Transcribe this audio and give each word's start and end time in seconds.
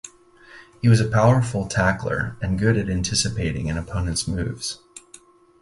He 0.81 0.87
was 0.89 0.99
a 0.99 1.07
powerful 1.07 1.67
tackler 1.67 2.35
and 2.41 2.57
good 2.57 2.75
at 2.75 2.89
anticipating 2.89 3.69
an 3.69 3.77
opponent's 3.77 4.27
moves. 4.27 4.79